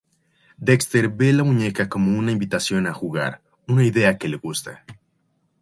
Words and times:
Dexter 0.57 1.09
ve 1.19 1.31
la 1.31 1.43
muñeca 1.43 1.87
como 1.87 2.17
una 2.17 2.31
invitación 2.31 2.87
a 2.87 2.93
jugar, 2.95 3.43
una 3.67 3.83
idea 3.83 4.17
que 4.17 4.29
le 4.29 4.37
gusta. 4.37 4.83